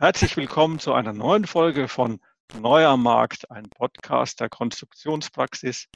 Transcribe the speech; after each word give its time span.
Herzlich 0.00 0.34
willkommen 0.38 0.78
zu 0.78 0.94
einer 0.94 1.12
neuen 1.12 1.46
Folge 1.46 1.86
von 1.86 2.22
Neuer 2.58 2.96
Markt, 2.96 3.50
ein 3.50 3.68
Podcast 3.68 4.40
der 4.40 4.48
Konstruktionspraxis, 4.48 5.88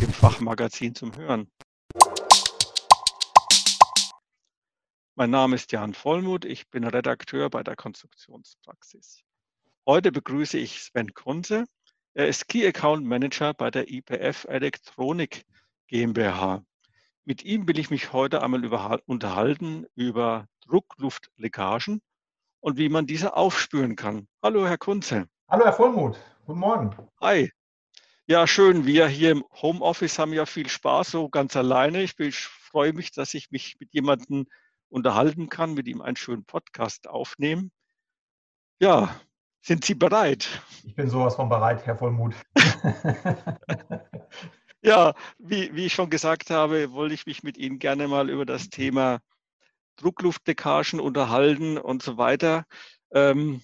dem 0.00 0.12
Fachmagazin 0.12 0.96
zum 0.96 1.14
Hören. 1.14 1.48
Mein 5.14 5.30
Name 5.30 5.54
ist 5.54 5.70
Jan 5.70 5.94
Vollmuth, 5.94 6.44
ich 6.44 6.70
bin 6.70 6.82
Redakteur 6.82 7.50
bei 7.50 7.62
der 7.62 7.76
Konstruktionspraxis. 7.76 9.22
Heute 9.86 10.10
begrüße 10.10 10.58
ich 10.58 10.82
Sven 10.82 11.14
Kunze. 11.14 11.66
Er 12.14 12.26
ist 12.26 12.48
Key 12.48 12.66
Account 12.66 13.06
Manager 13.06 13.54
bei 13.54 13.70
der 13.70 13.88
IPF 13.88 14.44
Elektronik 14.48 15.44
GmbH. 15.86 16.64
Mit 17.24 17.44
ihm 17.44 17.68
will 17.68 17.78
ich 17.78 17.90
mich 17.90 18.12
heute 18.12 18.42
einmal 18.42 19.00
unterhalten 19.06 19.86
über 19.94 20.48
Druckluftleckagen 20.62 22.02
und 22.62 22.78
wie 22.78 22.88
man 22.88 23.06
diese 23.06 23.36
aufspüren 23.36 23.96
kann. 23.96 24.28
Hallo, 24.42 24.66
Herr 24.66 24.78
Kunze. 24.78 25.26
Hallo, 25.48 25.64
Herr 25.64 25.72
Vollmuth. 25.72 26.16
Guten 26.46 26.60
Morgen. 26.60 26.96
Hi. 27.20 27.50
Ja, 28.26 28.46
schön. 28.46 28.86
Wir 28.86 29.08
hier 29.08 29.32
im 29.32 29.44
Homeoffice 29.60 30.18
haben 30.18 30.32
ja 30.32 30.46
viel 30.46 30.68
Spaß, 30.68 31.10
so 31.10 31.28
ganz 31.28 31.56
alleine. 31.56 32.02
Ich, 32.02 32.18
ich 32.18 32.38
freue 32.38 32.92
mich, 32.92 33.10
dass 33.10 33.34
ich 33.34 33.50
mich 33.50 33.76
mit 33.80 33.92
jemandem 33.92 34.46
unterhalten 34.88 35.48
kann, 35.48 35.74
mit 35.74 35.88
ihm 35.88 36.00
einen 36.00 36.16
schönen 36.16 36.44
Podcast 36.44 37.08
aufnehmen. 37.08 37.72
Ja, 38.80 39.20
sind 39.60 39.84
Sie 39.84 39.94
bereit? 39.94 40.48
Ich 40.84 40.94
bin 40.94 41.10
sowas 41.10 41.34
von 41.34 41.48
bereit, 41.48 41.84
Herr 41.84 41.96
Vollmuth. 41.96 42.34
ja, 44.82 45.14
wie, 45.38 45.74
wie 45.74 45.86
ich 45.86 45.94
schon 45.94 46.10
gesagt 46.10 46.50
habe, 46.50 46.92
wollte 46.92 47.14
ich 47.14 47.26
mich 47.26 47.42
mit 47.42 47.58
Ihnen 47.58 47.80
gerne 47.80 48.06
mal 48.06 48.30
über 48.30 48.46
das 48.46 48.70
Thema 48.70 49.20
Druckluftleckagen 50.02 51.00
unterhalten 51.00 51.78
und 51.78 52.02
so 52.02 52.18
weiter. 52.18 52.64
Ähm, 53.12 53.62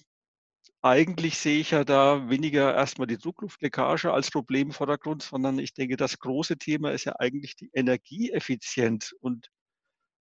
eigentlich 0.81 1.37
sehe 1.37 1.59
ich 1.59 1.71
ja 1.71 1.83
da 1.83 2.29
weniger 2.29 2.73
erstmal 2.73 3.07
die 3.07 3.17
Druckluftleckage 3.17 4.05
als 4.05 4.31
Problem 4.31 4.69
im 4.69 4.73
Vordergrund, 4.73 5.23
sondern 5.23 5.59
ich 5.59 5.73
denke, 5.73 5.97
das 5.97 6.19
große 6.19 6.57
Thema 6.57 6.91
ist 6.91 7.03
ja 7.03 7.15
eigentlich 7.19 7.55
die 7.57 7.69
Energieeffizienz 7.73 9.13
und 9.19 9.49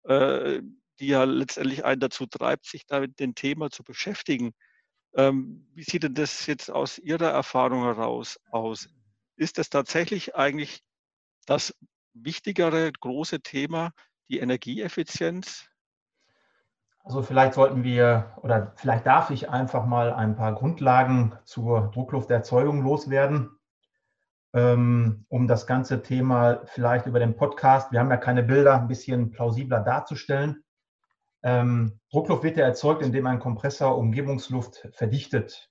äh, 0.03 0.61
die 0.99 1.07
ja 1.07 1.25
letztendlich 1.25 1.85
einen 1.85 1.99
dazu 1.99 2.25
treibt, 2.25 2.65
sich 2.65 2.87
damit 2.87 3.11
mit 3.11 3.19
dem 3.19 3.35
Thema 3.35 3.69
zu 3.69 3.83
beschäftigen. 3.83 4.53
Ähm, 5.15 5.67
wie 5.73 5.83
sieht 5.83 6.03
denn 6.03 6.15
das 6.15 6.47
jetzt 6.47 6.71
aus 6.71 6.97
Ihrer 6.97 7.29
Erfahrung 7.29 7.83
heraus 7.83 8.39
aus? 8.51 8.89
Ist 9.35 9.59
das 9.59 9.69
tatsächlich 9.69 10.35
eigentlich 10.35 10.81
das 11.45 11.75
wichtigere 12.13 12.91
große 12.91 13.41
Thema, 13.41 13.91
die 14.29 14.39
Energieeffizienz? 14.39 15.69
Also 17.07 17.21
vielleicht 17.21 17.53
sollten 17.53 17.85
wir 17.85 18.33
oder 18.41 18.73
vielleicht 18.75 19.07
darf 19.07 19.29
ich 19.29 19.49
einfach 19.49 19.85
mal 19.85 20.11
ein 20.11 20.35
paar 20.35 20.53
Grundlagen 20.53 21.37
zur 21.45 21.89
Drucklufterzeugung 21.93 22.83
loswerden, 22.83 23.49
ähm, 24.53 25.25
um 25.29 25.47
das 25.47 25.65
ganze 25.67 26.01
Thema 26.01 26.59
vielleicht 26.65 27.05
über 27.05 27.19
den 27.19 27.37
Podcast, 27.37 27.93
wir 27.93 28.01
haben 28.01 28.09
ja 28.09 28.17
keine 28.17 28.43
Bilder, 28.43 28.75
ein 28.75 28.89
bisschen 28.89 29.31
plausibler 29.31 29.79
darzustellen. 29.79 30.65
Ähm, 31.43 31.97
Druckluft 32.11 32.43
wird 32.43 32.57
ja 32.57 32.65
erzeugt, 32.65 33.01
indem 33.01 33.25
ein 33.25 33.39
Kompressor 33.39 33.97
Umgebungsluft 33.97 34.89
verdichtet. 34.91 35.69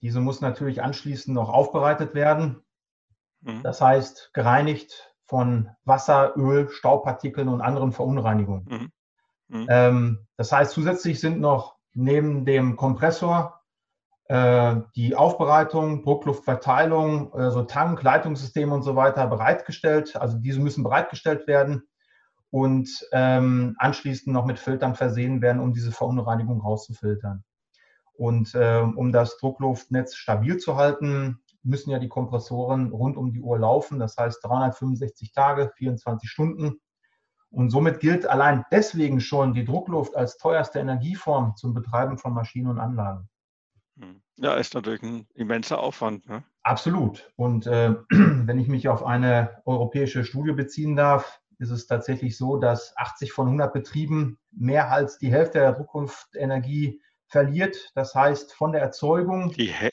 Diese 0.00 0.20
muss 0.20 0.40
natürlich 0.40 0.82
anschließend 0.82 1.34
noch 1.34 1.50
aufbereitet 1.50 2.14
werden. 2.14 2.64
Mhm. 3.42 3.62
Das 3.64 3.82
heißt, 3.82 4.30
gereinigt 4.32 5.14
von 5.26 5.68
Wasser, 5.84 6.38
Öl, 6.38 6.70
Staubpartikeln 6.70 7.50
und 7.50 7.60
anderen 7.60 7.92
Verunreinigungen. 7.92 8.64
Mhm. 8.64 8.92
Mhm. 9.48 9.66
Ähm, 9.68 10.26
das 10.36 10.52
heißt, 10.52 10.72
zusätzlich 10.72 11.20
sind 11.20 11.40
noch 11.40 11.76
neben 11.94 12.44
dem 12.44 12.76
Kompressor 12.76 13.60
äh, 14.28 14.76
die 14.94 15.16
Aufbereitung, 15.16 16.02
Druckluftverteilung, 16.02 17.32
äh, 17.32 17.50
so 17.50 17.62
Tank, 17.62 18.02
Leitungssystem 18.02 18.72
und 18.72 18.82
so 18.82 18.94
weiter 18.94 19.26
bereitgestellt. 19.26 20.16
Also 20.16 20.38
diese 20.38 20.60
müssen 20.60 20.84
bereitgestellt 20.84 21.46
werden 21.46 21.88
und 22.50 22.88
ähm, 23.12 23.74
anschließend 23.78 24.32
noch 24.32 24.44
mit 24.44 24.58
Filtern 24.58 24.94
versehen 24.94 25.42
werden, 25.42 25.60
um 25.60 25.72
diese 25.72 25.92
Verunreinigung 25.92 26.60
rauszufiltern. 26.60 27.42
Und 28.14 28.54
äh, 28.54 28.80
um 28.80 29.12
das 29.12 29.38
Druckluftnetz 29.38 30.16
stabil 30.16 30.58
zu 30.58 30.76
halten, 30.76 31.40
müssen 31.62 31.90
ja 31.90 31.98
die 31.98 32.08
Kompressoren 32.08 32.90
rund 32.90 33.16
um 33.16 33.32
die 33.32 33.40
Uhr 33.40 33.58
laufen. 33.58 33.98
Das 33.98 34.16
heißt 34.16 34.44
365 34.44 35.32
Tage, 35.32 35.72
24 35.76 36.28
Stunden. 36.28 36.80
Und 37.50 37.70
somit 37.70 38.00
gilt 38.00 38.26
allein 38.26 38.64
deswegen 38.70 39.20
schon 39.20 39.54
die 39.54 39.64
Druckluft 39.64 40.14
als 40.16 40.36
teuerste 40.36 40.78
Energieform 40.80 41.56
zum 41.56 41.74
Betreiben 41.74 42.18
von 42.18 42.34
Maschinen 42.34 42.68
und 42.68 42.78
Anlagen. 42.78 43.28
Hm. 43.98 44.20
Ja, 44.36 44.54
ist 44.54 44.74
natürlich 44.74 45.02
ein 45.02 45.26
immenser 45.34 45.80
Aufwand. 45.80 46.28
Ne? 46.28 46.44
Absolut. 46.62 47.32
Und 47.36 47.66
äh, 47.66 47.94
wenn 48.10 48.58
ich 48.58 48.68
mich 48.68 48.88
auf 48.88 49.04
eine 49.04 49.62
europäische 49.64 50.24
Studie 50.24 50.52
beziehen 50.52 50.94
darf, 50.94 51.40
ist 51.58 51.70
es 51.70 51.86
tatsächlich 51.86 52.36
so, 52.36 52.56
dass 52.56 52.96
80 52.96 53.32
von 53.32 53.46
100 53.46 53.72
Betrieben 53.72 54.38
mehr 54.52 54.92
als 54.92 55.18
die 55.18 55.32
Hälfte 55.32 55.58
der 55.58 55.72
Druckluftenergie 55.72 57.02
verliert. 57.26 57.90
Das 57.94 58.14
heißt, 58.14 58.54
von 58.54 58.72
der 58.72 58.80
Erzeugung 58.80 59.52
die, 59.52 59.72
Hä 59.72 59.90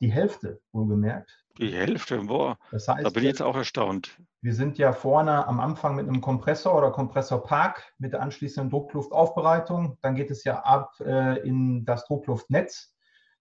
die 0.00 0.12
Hälfte, 0.12 0.60
wohlgemerkt, 0.72 1.41
die 1.58 1.72
Hälfte, 1.72 2.18
boah. 2.18 2.58
Das 2.70 2.88
heißt, 2.88 3.04
da 3.04 3.10
bin 3.10 3.22
ich 3.22 3.28
jetzt 3.28 3.42
auch 3.42 3.56
erstaunt. 3.56 4.18
Wir 4.40 4.54
sind 4.54 4.78
ja 4.78 4.92
vorne 4.92 5.46
am 5.46 5.60
Anfang 5.60 5.94
mit 5.94 6.08
einem 6.08 6.20
Kompressor 6.20 6.76
oder 6.76 6.90
Kompressorpark 6.90 7.92
mit 7.98 8.12
der 8.12 8.22
anschließenden 8.22 8.70
Druckluftaufbereitung. 8.70 9.98
Dann 10.02 10.14
geht 10.14 10.30
es 10.30 10.44
ja 10.44 10.60
ab 10.60 10.94
äh, 11.00 11.38
in 11.46 11.84
das 11.84 12.06
Druckluftnetz 12.06 12.94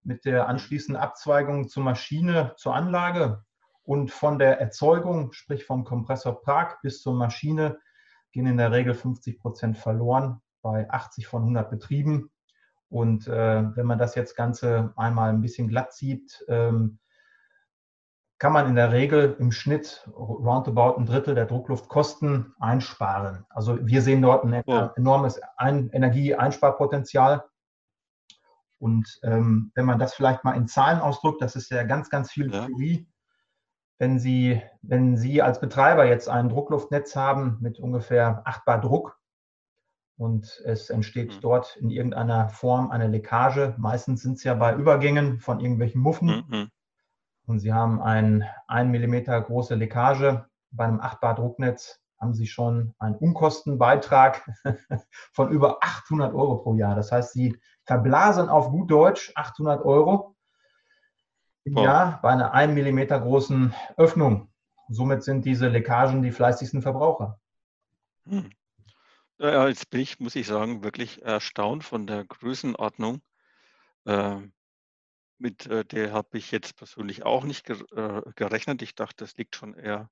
mit 0.03 0.25
der 0.25 0.47
anschließenden 0.47 1.01
Abzweigung 1.01 1.69
zur 1.69 1.83
Maschine, 1.83 2.53
zur 2.57 2.75
Anlage. 2.75 3.43
Und 3.83 4.11
von 4.11 4.37
der 4.37 4.59
Erzeugung, 4.59 5.33
sprich 5.33 5.65
vom 5.65 5.83
Kompressorpark 5.83 6.81
bis 6.81 7.01
zur 7.01 7.13
Maschine, 7.13 7.79
gehen 8.31 8.45
in 8.45 8.57
der 8.57 8.71
Regel 8.71 8.93
50 8.93 9.39
Prozent 9.39 9.77
verloren 9.77 10.41
bei 10.61 10.89
80 10.89 11.27
von 11.27 11.41
100 11.41 11.69
Betrieben. 11.69 12.31
Und 12.89 13.27
äh, 13.27 13.75
wenn 13.75 13.85
man 13.85 13.97
das 13.97 14.15
jetzt 14.15 14.35
Ganze 14.35 14.93
einmal 14.95 15.29
ein 15.29 15.41
bisschen 15.41 15.67
glatt 15.67 15.93
sieht, 15.93 16.43
ähm, 16.47 16.99
kann 18.41 18.53
man 18.53 18.67
in 18.67 18.73
der 18.73 18.91
Regel 18.91 19.35
im 19.37 19.51
Schnitt 19.51 20.03
roundabout 20.17 20.97
ein 20.97 21.05
Drittel 21.05 21.35
der 21.35 21.45
Druckluftkosten 21.45 22.55
einsparen. 22.59 23.45
Also 23.51 23.77
wir 23.85 24.01
sehen 24.01 24.23
dort 24.23 24.43
ein 24.43 24.63
enormes 24.95 25.39
ein 25.57 25.91
Energieeinsparpotenzial. 25.91 27.43
Und 28.79 29.19
ähm, 29.21 29.71
wenn 29.75 29.85
man 29.85 29.99
das 29.99 30.15
vielleicht 30.15 30.43
mal 30.43 30.53
in 30.53 30.67
Zahlen 30.67 31.01
ausdrückt, 31.01 31.39
das 31.43 31.55
ist 31.55 31.69
ja 31.69 31.83
ganz, 31.83 32.09
ganz 32.09 32.31
viel 32.31 32.51
ja. 32.51 32.65
Theorie. 32.65 33.07
Wenn 33.99 34.17
Sie, 34.17 34.59
wenn 34.81 35.17
Sie 35.17 35.43
als 35.43 35.59
Betreiber 35.59 36.05
jetzt 36.05 36.27
ein 36.27 36.49
Druckluftnetz 36.49 37.15
haben 37.15 37.59
mit 37.61 37.77
ungefähr 37.77 38.41
8 38.45 38.65
Bar 38.65 38.81
Druck 38.81 39.19
und 40.17 40.63
es 40.65 40.89
entsteht 40.89 41.35
mhm. 41.35 41.41
dort 41.41 41.75
in 41.75 41.91
irgendeiner 41.91 42.49
Form 42.49 42.89
eine 42.89 43.05
Leckage, 43.05 43.75
meistens 43.77 44.23
sind 44.23 44.37
es 44.37 44.43
ja 44.43 44.55
bei 44.55 44.73
Übergängen 44.73 45.39
von 45.39 45.59
irgendwelchen 45.59 46.01
Muffen, 46.01 46.43
mhm 46.49 46.71
und 47.51 47.59
Sie 47.59 47.73
haben 47.73 48.01
ein 48.01 48.45
1 48.67 48.89
mm 48.89 49.43
große 49.43 49.75
Leckage 49.75 50.45
bei 50.71 50.85
einem 50.85 51.01
8 51.01 51.19
Bar 51.19 51.35
Drucknetz, 51.35 51.99
haben 52.17 52.33
Sie 52.33 52.47
schon 52.47 52.95
einen 52.97 53.15
Unkostenbeitrag 53.15 54.49
von 55.33 55.49
über 55.51 55.79
800 55.81 56.33
Euro 56.33 56.59
pro 56.59 56.75
Jahr. 56.75 56.95
Das 56.95 57.11
heißt, 57.11 57.33
Sie 57.33 57.59
verblasen 57.83 58.47
auf 58.47 58.69
gut 58.69 58.89
Deutsch 58.89 59.33
800 59.35 59.83
Euro 59.83 60.35
im 61.65 61.73
Boah. 61.73 61.83
Jahr 61.83 62.19
bei 62.21 62.29
einer 62.29 62.53
1 62.53 62.73
mm 62.73 63.21
großen 63.21 63.73
Öffnung. 63.97 64.47
Somit 64.87 65.23
sind 65.23 65.43
diese 65.43 65.67
Leckagen 65.67 66.21
die 66.21 66.31
fleißigsten 66.31 66.81
Verbraucher. 66.81 67.37
Hm. 68.23 68.49
Ja, 69.39 69.67
jetzt 69.67 69.89
bin 69.89 69.99
ich, 69.99 70.19
muss 70.19 70.35
ich 70.35 70.47
sagen, 70.47 70.83
wirklich 70.83 71.21
erstaunt 71.23 71.83
von 71.83 72.07
der 72.07 72.23
Größenordnung. 72.23 73.21
Ähm, 74.05 74.53
mit 75.41 75.65
äh, 75.67 75.83
der 75.83 76.13
habe 76.13 76.37
ich 76.37 76.51
jetzt 76.51 76.77
persönlich 76.77 77.23
auch 77.23 77.43
nicht 77.43 77.69
äh, 77.69 78.21
gerechnet. 78.35 78.81
Ich 78.81 78.95
dachte, 78.95 79.23
das 79.23 79.35
liegt 79.37 79.55
schon 79.55 79.73
eher 79.73 80.09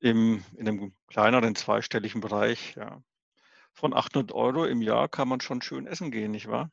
im, 0.00 0.44
in 0.56 0.68
einem 0.68 0.94
kleineren 1.06 1.54
zweistelligen 1.54 2.20
Bereich. 2.20 2.74
Ja. 2.74 3.02
Von 3.72 3.94
800 3.94 4.32
Euro 4.32 4.66
im 4.66 4.82
Jahr 4.82 5.08
kann 5.08 5.28
man 5.28 5.40
schon 5.40 5.62
schön 5.62 5.86
essen 5.86 6.10
gehen, 6.10 6.32
nicht 6.32 6.48
wahr? 6.48 6.70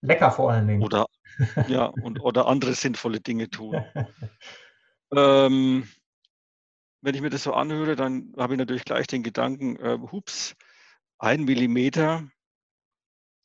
Lecker 0.00 0.30
vor 0.30 0.52
allen 0.52 0.66
Dingen. 0.66 0.82
Oder, 0.82 1.06
ja, 1.68 1.86
und, 1.86 2.20
oder 2.20 2.46
andere 2.46 2.72
sinnvolle 2.74 3.20
Dinge 3.20 3.50
tun. 3.50 3.84
ähm, 5.14 5.88
wenn 7.02 7.14
ich 7.14 7.20
mir 7.20 7.30
das 7.30 7.42
so 7.42 7.52
anhöre, 7.52 7.96
dann 7.96 8.32
habe 8.36 8.54
ich 8.54 8.58
natürlich 8.58 8.84
gleich 8.84 9.06
den 9.06 9.22
Gedanken, 9.22 9.76
äh, 9.76 9.98
hups, 9.98 10.54
ein 11.18 11.44
Millimeter 11.44 12.30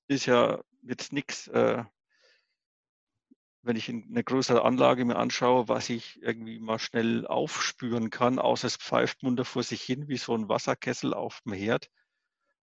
ist 0.08 0.28
ja 0.28 0.62
jetzt 0.82 1.12
nichts, 1.12 1.48
äh, 1.48 1.84
wenn 3.66 3.76
ich 3.76 3.90
eine 3.90 4.24
größere 4.24 4.64
Anlage 4.64 5.06
mir 5.06 5.16
anschaue, 5.16 5.68
was 5.68 5.90
ich 5.90 6.22
irgendwie 6.22 6.60
mal 6.60 6.80
schnell 6.80 7.26
aufspüren 7.26 8.12
kann, 8.12 8.40
außer 8.40 8.68
es 8.68 8.78
pfeift 8.78 9.24
munter 9.24 9.46
vor 9.46 9.64
sich 9.64 9.82
hin 9.82 10.08
wie 10.08 10.18
so 10.18 10.36
ein 10.36 10.48
Wasserkessel 10.48 11.14
auf 11.14 11.42
dem 11.46 11.54
Herd, 11.54 11.90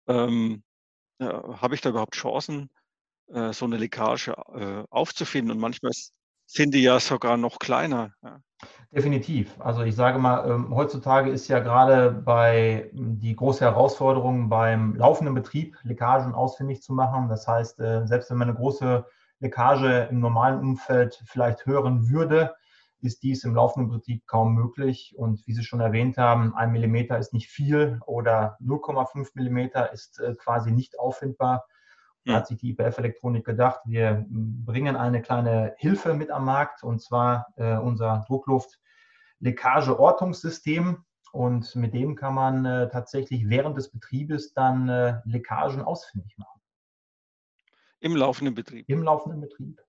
ähm, 0.07 0.63
ja, 1.19 1.61
habe 1.61 1.75
ich 1.75 1.81
da 1.81 1.89
überhaupt 1.89 2.15
Chancen, 2.15 2.69
äh, 3.27 3.53
so 3.53 3.65
eine 3.65 3.77
Leckage 3.77 4.29
äh, 4.29 4.83
aufzufinden. 4.89 5.51
Und 5.51 5.59
manchmal 5.59 5.91
sind 6.45 6.73
die 6.73 6.81
ja 6.81 6.99
sogar 6.99 7.37
noch 7.37 7.59
kleiner. 7.59 8.13
Ja. 8.23 8.41
Definitiv. 8.91 9.55
Also 9.59 9.83
ich 9.83 9.95
sage 9.95 10.17
mal, 10.17 10.49
ähm, 10.49 10.73
heutzutage 10.75 11.29
ist 11.29 11.47
ja 11.47 11.59
gerade 11.59 12.11
bei 12.11 12.89
ähm, 12.93 13.19
die 13.19 13.35
große 13.35 13.63
Herausforderung 13.63 14.49
beim 14.49 14.95
laufenden 14.95 15.35
Betrieb, 15.35 15.77
Leckagen 15.83 16.33
ausfindig 16.33 16.81
zu 16.81 16.93
machen. 16.93 17.29
Das 17.29 17.47
heißt, 17.47 17.79
äh, 17.79 18.05
selbst 18.07 18.31
wenn 18.31 18.37
man 18.37 18.49
eine 18.49 18.57
große 18.57 19.05
Leckage 19.39 20.07
im 20.09 20.19
normalen 20.19 20.59
Umfeld 20.59 21.21
vielleicht 21.25 21.65
hören 21.65 22.09
würde, 22.09 22.55
ist 23.01 23.23
dies 23.23 23.43
im 23.43 23.55
laufenden 23.55 23.91
Betrieb 23.91 24.25
kaum 24.27 24.53
möglich. 24.53 25.15
Und 25.17 25.45
wie 25.47 25.53
Sie 25.53 25.63
schon 25.63 25.79
erwähnt 25.79 26.17
haben, 26.17 26.55
ein 26.55 26.71
Millimeter 26.71 27.17
ist 27.17 27.33
nicht 27.33 27.49
viel 27.49 27.99
oder 28.05 28.57
0,5 28.61 29.29
Millimeter 29.35 29.91
ist 29.93 30.19
äh, 30.19 30.35
quasi 30.35 30.71
nicht 30.71 30.99
auffindbar. 30.99 31.65
Da 32.25 32.33
hat 32.35 32.47
sich 32.47 32.57
die 32.57 32.71
IPF 32.71 32.97
Elektronik 32.97 33.45
gedacht, 33.45 33.79
wir 33.85 34.25
bringen 34.29 34.97
eine 34.97 35.21
kleine 35.21 35.73
Hilfe 35.77 36.13
mit 36.13 36.31
am 36.31 36.43
Markt 36.45 36.83
und 36.83 37.01
zwar 37.01 37.47
äh, 37.55 37.77
unser 37.77 38.25
Druckluft-Leckage-Ortungssystem. 38.27 41.05
Und 41.31 41.75
mit 41.75 41.93
dem 41.93 42.15
kann 42.15 42.33
man 42.33 42.65
äh, 42.65 42.89
tatsächlich 42.89 43.47
während 43.47 43.77
des 43.77 43.89
Betriebes 43.89 44.53
dann 44.53 45.21
Leckagen 45.23 45.81
ausfindig 45.81 46.37
machen. 46.37 46.58
Im 47.99 48.15
laufenden 48.15 48.55
Betrieb? 48.55 48.87
Im 48.89 49.03
laufenden 49.03 49.41
Betrieb. 49.41 49.81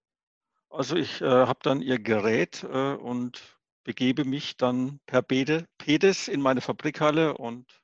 Also 0.68 0.96
ich 0.96 1.20
äh, 1.20 1.26
habe 1.26 1.58
dann 1.62 1.82
Ihr 1.82 1.98
Gerät 1.98 2.64
äh, 2.64 2.94
und 2.94 3.58
begebe 3.84 4.24
mich 4.24 4.56
dann 4.56 5.00
per 5.06 5.22
PEDES 5.22 6.28
in 6.28 6.40
meine 6.40 6.60
Fabrikhalle 6.60 7.36
und 7.36 7.79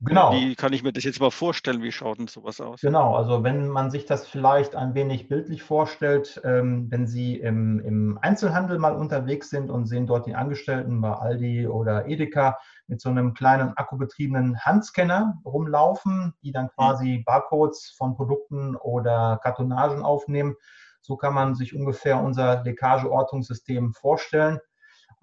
Genau. 0.00 0.32
Wie 0.32 0.54
kann 0.54 0.74
ich 0.74 0.82
mir 0.82 0.92
das 0.92 1.04
jetzt 1.04 1.20
mal 1.20 1.30
vorstellen? 1.30 1.82
Wie 1.82 1.90
schaut 1.90 2.18
denn 2.18 2.28
sowas 2.28 2.60
aus? 2.60 2.82
Genau, 2.82 3.16
also 3.16 3.42
wenn 3.42 3.68
man 3.68 3.90
sich 3.90 4.04
das 4.04 4.26
vielleicht 4.26 4.76
ein 4.76 4.94
wenig 4.94 5.28
bildlich 5.28 5.62
vorstellt, 5.62 6.38
ähm, 6.44 6.90
wenn 6.90 7.06
Sie 7.06 7.36
im, 7.36 7.80
im, 7.80 8.18
Einzelhandel 8.20 8.78
mal 8.78 8.94
unterwegs 8.94 9.48
sind 9.48 9.70
und 9.70 9.86
sehen 9.86 10.06
dort 10.06 10.26
die 10.26 10.34
Angestellten 10.34 11.00
bei 11.00 11.12
Aldi 11.12 11.66
oder 11.66 12.06
Edeka 12.08 12.58
mit 12.88 13.00
so 13.00 13.08
einem 13.08 13.32
kleinen 13.32 13.72
akkubetriebenen 13.74 14.60
Handscanner 14.60 15.40
rumlaufen, 15.46 16.34
die 16.42 16.52
dann 16.52 16.66
mhm. 16.66 16.70
quasi 16.76 17.22
Barcodes 17.24 17.94
von 17.96 18.16
Produkten 18.16 18.76
oder 18.76 19.40
Kartonagen 19.42 20.02
aufnehmen. 20.02 20.56
So 21.00 21.16
kann 21.16 21.32
man 21.32 21.54
sich 21.54 21.74
ungefähr 21.74 22.22
unser 22.22 22.62
Leckageortungssystem 22.64 23.94
vorstellen. 23.94 24.58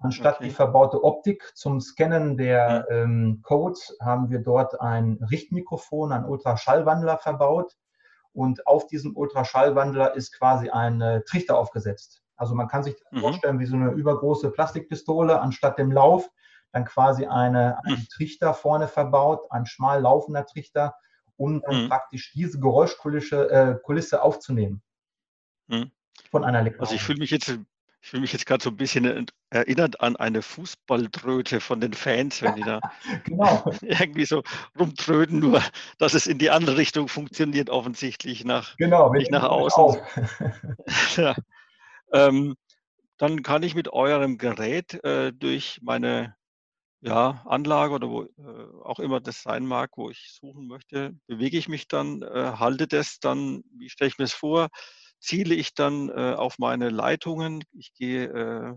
Anstatt 0.04 0.36
okay. 0.36 0.44
die 0.44 0.50
verbaute 0.50 1.02
Optik 1.02 1.52
zum 1.54 1.80
Scannen 1.80 2.36
der 2.36 2.86
ja. 2.88 2.96
ähm, 2.96 3.40
Codes 3.42 3.96
haben 4.00 4.30
wir 4.30 4.40
dort 4.40 4.80
ein 4.80 5.18
Richtmikrofon, 5.30 6.12
ein 6.12 6.24
Ultraschallwandler 6.24 7.18
verbaut. 7.18 7.76
Und 8.32 8.66
auf 8.66 8.86
diesem 8.86 9.16
Ultraschallwandler 9.16 10.14
ist 10.14 10.36
quasi 10.36 10.68
ein 10.68 11.00
äh, 11.00 11.22
Trichter 11.22 11.56
aufgesetzt. 11.56 12.22
Also 12.36 12.54
man 12.54 12.68
kann 12.68 12.82
sich 12.82 12.96
mhm. 13.10 13.20
vorstellen 13.20 13.60
wie 13.60 13.66
so 13.66 13.76
eine 13.76 13.92
übergroße 13.92 14.50
Plastikpistole 14.50 15.40
anstatt 15.40 15.78
dem 15.78 15.90
Lauf 15.90 16.28
dann 16.74 16.84
quasi 16.84 17.26
eine, 17.26 17.78
ein 17.84 17.92
mhm. 17.92 18.08
Trichter 18.12 18.52
vorne 18.52 18.88
verbaut, 18.88 19.46
ein 19.50 19.64
schmal 19.64 20.02
laufender 20.02 20.44
Trichter, 20.44 20.96
um 21.36 21.62
dann 21.62 21.84
mhm. 21.84 21.88
praktisch 21.88 22.32
diese 22.32 22.58
Geräuschkulisse 22.58 23.50
äh, 23.50 23.78
Kulisse 23.82 24.22
aufzunehmen. 24.22 24.82
Mhm. 25.68 25.92
Von 26.30 26.44
einer 26.44 26.62
Lektion. 26.62 26.82
Also 26.82 26.94
ich 26.96 27.02
fühle 27.02 27.20
mich 27.20 27.30
jetzt 27.30 27.58
ich 28.04 28.10
fühle 28.10 28.20
mich 28.20 28.34
jetzt 28.34 28.44
gerade 28.44 28.62
so 28.62 28.68
ein 28.68 28.76
bisschen 28.76 29.26
erinnert 29.48 30.02
an 30.02 30.14
eine 30.16 30.42
Fußballtröte 30.42 31.62
von 31.62 31.80
den 31.80 31.94
Fans, 31.94 32.42
wenn 32.42 32.54
die 32.54 32.60
da 32.60 32.80
genau. 33.24 33.64
irgendwie 33.80 34.26
so 34.26 34.42
rumtröten, 34.78 35.38
nur 35.38 35.62
dass 35.96 36.12
es 36.12 36.26
in 36.26 36.38
die 36.38 36.50
andere 36.50 36.76
Richtung 36.76 37.08
funktioniert, 37.08 37.70
offensichtlich 37.70 38.44
nach, 38.44 38.76
genau, 38.76 39.10
nicht 39.10 39.30
nach 39.30 39.44
außen. 39.44 40.02
ja. 41.16 41.34
ähm, 42.12 42.56
dann 43.16 43.42
kann 43.42 43.62
ich 43.62 43.74
mit 43.74 43.90
eurem 43.90 44.36
Gerät 44.36 45.02
äh, 45.02 45.32
durch 45.32 45.80
meine 45.80 46.36
ja, 47.00 47.42
Anlage 47.46 47.94
oder 47.94 48.10
wo 48.10 48.24
äh, 48.24 48.82
auch 48.82 48.98
immer 48.98 49.20
das 49.20 49.42
sein 49.42 49.64
mag, 49.64 49.92
wo 49.96 50.10
ich 50.10 50.38
suchen 50.38 50.66
möchte, 50.66 51.16
bewege 51.26 51.56
ich 51.56 51.70
mich 51.70 51.88
dann, 51.88 52.20
äh, 52.20 52.52
halte 52.58 52.86
das 52.86 53.18
dann, 53.18 53.64
wie 53.78 53.88
stelle 53.88 54.08
ich 54.08 54.18
mir 54.18 54.24
das 54.24 54.34
vor, 54.34 54.68
ziele 55.24 55.54
ich 55.54 55.74
dann 55.74 56.08
äh, 56.10 56.34
auf 56.34 56.58
meine 56.58 56.90
Leitungen. 56.90 57.64
Ich 57.72 57.94
gehe 57.94 58.24
äh, 58.26 58.74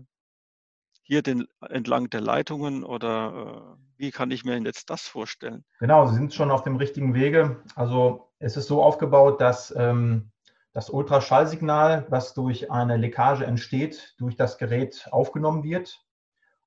hier 1.02 1.22
den, 1.22 1.46
entlang 1.60 2.10
der 2.10 2.20
Leitungen 2.20 2.84
oder 2.84 3.76
äh, 3.76 3.82
wie 3.96 4.10
kann 4.10 4.30
ich 4.30 4.44
mir 4.44 4.58
jetzt 4.58 4.90
das 4.90 5.02
vorstellen? 5.02 5.64
Genau, 5.80 6.06
Sie 6.06 6.14
sind 6.14 6.34
schon 6.34 6.50
auf 6.50 6.62
dem 6.62 6.76
richtigen 6.76 7.14
Wege. 7.14 7.62
Also 7.74 8.30
es 8.38 8.56
ist 8.56 8.66
so 8.66 8.82
aufgebaut, 8.82 9.40
dass 9.40 9.74
ähm, 9.76 10.30
das 10.72 10.90
Ultraschallsignal, 10.90 12.06
was 12.08 12.34
durch 12.34 12.70
eine 12.70 12.96
Leckage 12.96 13.44
entsteht, 13.44 14.14
durch 14.18 14.36
das 14.36 14.58
Gerät 14.58 15.08
aufgenommen 15.10 15.62
wird. 15.62 16.00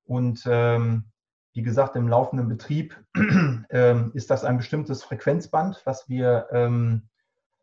Und 0.03 0.43
ähm, 0.47 1.11
wie 1.53 1.61
gesagt, 1.61 1.95
im 1.95 2.07
laufenden 2.07 2.47
Betrieb 2.47 2.97
ähm, 3.69 4.11
ist 4.13 4.29
das 4.29 4.43
ein 4.43 4.57
bestimmtes 4.57 5.03
Frequenzband, 5.03 5.81
was 5.85 6.09
wir 6.09 6.47
ähm, 6.51 7.09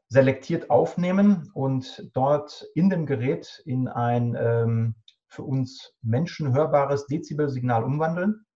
selektiert 0.09 0.71
aufnehmen 0.71 1.51
und 1.53 2.11
dort 2.15 2.67
in 2.75 2.89
dem 2.91 3.07
Gerät 3.07 3.63
in 3.67 3.89
ein 3.89 4.37
ähm, 4.39 4.95
für 5.29 5.43
uns 5.43 5.93
Menschen 6.03 6.53
hörbares 6.53 7.07
Dezibelsignal 7.07 7.85
umwandeln. 7.85 8.47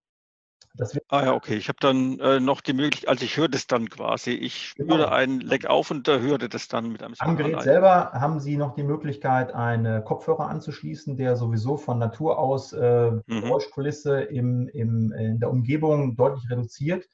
ah 1.08 1.25
ja, 1.25 1.34
okay. 1.34 1.56
Ich 1.56 1.69
habe 1.69 1.76
dann 1.81 2.19
äh, 2.20 2.40
noch 2.40 2.62
die 2.62 2.72
Möglichkeit, 2.72 3.10
also 3.10 3.25
ich 3.26 3.37
höre 3.37 3.49
das 3.49 3.66
dann 3.66 3.90
quasi. 3.90 4.31
Ich 4.31 4.75
genau. 4.75 4.94
spüre 4.94 5.12
einen 5.12 5.40
Leck 5.40 5.66
auf 5.66 5.90
und 5.90 6.08
da 6.08 6.19
höre 6.19 6.38
das 6.38 6.69
dann 6.69 6.90
mit 6.90 7.02
einem 7.02 7.14
Am 7.19 7.37
Gerät 7.37 7.60
selber 7.60 8.12
haben 8.12 8.40
Sie 8.40 8.56
noch 8.56 8.75
die 8.75 8.82
Möglichkeit, 8.82 9.55
einen 9.55 10.02
Kopfhörer 10.05 10.48
anzuschließen, 10.48 11.19
der 11.19 11.37
sowieso 11.37 11.76
von 11.76 11.98
Natur 11.98 12.38
aus 12.38 12.72
äh, 12.72 13.10
mhm. 13.10 13.22
Geräuschkulisse 13.26 14.22
im, 14.22 14.69
im, 14.69 15.12
in 15.12 15.38
der 15.38 15.50
Umgebung 15.50 16.16
deutlich 16.16 16.50
reduziert. 16.50 17.05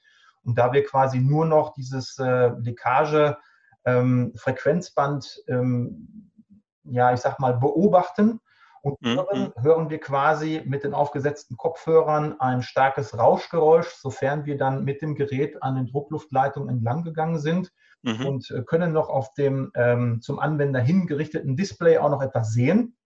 Und 0.45 0.57
da 0.57 0.73
wir 0.73 0.85
quasi 0.85 1.19
nur 1.19 1.45
noch 1.45 1.75
dieses 1.75 2.17
äh, 2.19 2.53
Leckage 2.61 3.37
ähm, 3.85 4.33
Frequenzband, 4.37 5.43
ähm, 5.49 6.31
ja, 6.85 7.13
ich 7.13 7.21
sag 7.21 7.39
mal, 7.39 7.55
beobachten 7.55 8.41
und 8.83 9.01
mhm. 9.03 9.17
hören, 9.17 9.53
hören 9.61 9.91
wir 9.91 9.99
quasi 10.01 10.63
mit 10.65 10.85
den 10.85 10.95
aufgesetzten 10.95 11.57
Kopfhörern 11.57 12.41
ein 12.41 12.63
starkes 12.63 13.19
Rauschgeräusch, 13.19 13.95
sofern 13.95 14.45
wir 14.47 14.57
dann 14.57 14.85
mit 14.85 15.03
dem 15.03 15.15
Gerät 15.15 15.63
an 15.63 15.77
den 15.77 15.87
Druckluftleitungen 15.87 16.69
entlang 16.69 17.03
gegangen 17.03 17.39
sind 17.39 17.73
mhm. 18.03 18.27
und 18.27 18.51
äh, 18.51 18.63
können 18.63 18.93
noch 18.93 19.09
auf 19.09 19.35
dem 19.35 19.71
ähm, 19.75 20.21
zum 20.21 20.39
Anwender 20.39 20.81
hingerichteten 20.81 21.57
Display 21.57 21.99
auch 21.99 22.11
noch 22.11 22.23
etwas 22.23 22.53
sehen. 22.53 22.97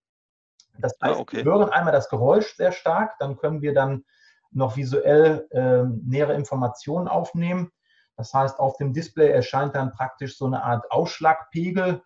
Das 0.79 0.99
ah, 1.01 1.07
heißt, 1.07 1.17
ah, 1.17 1.21
okay. 1.21 1.37
wir 1.37 1.45
hören 1.45 1.69
einmal 1.69 1.93
das 1.93 2.09
Geräusch 2.09 2.55
sehr 2.55 2.71
stark, 2.71 3.17
dann 3.19 3.37
können 3.37 3.61
wir 3.61 3.73
dann 3.73 4.05
noch 4.51 4.75
visuell 4.75 5.47
äh, 5.51 5.83
nähere 5.83 6.33
Informationen 6.33 7.07
aufnehmen. 7.07 7.71
Das 8.15 8.33
heißt, 8.33 8.59
auf 8.59 8.77
dem 8.77 8.93
Display 8.93 9.29
erscheint 9.29 9.75
dann 9.75 9.91
praktisch 9.91 10.37
so 10.37 10.45
eine 10.45 10.63
Art 10.63 10.91
Ausschlagpegel, 10.91 12.01